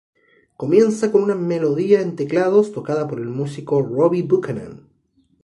Comienza 0.57 1.11
con 1.11 1.21
una 1.21 1.35
melodía 1.35 2.01
en 2.01 2.15
teclados 2.15 2.71
tocada 2.71 3.07
por 3.07 3.19
el 3.19 3.27
músico 3.29 3.83
Robbie 3.83 4.23
Buchanan. 4.23 4.89